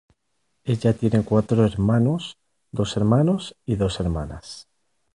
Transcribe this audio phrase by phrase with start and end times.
[0.63, 2.39] Ella tiene cuatro hermanos,
[2.71, 4.67] dos hermanos y dos hermanas.